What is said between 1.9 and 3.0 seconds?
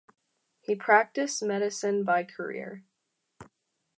by career.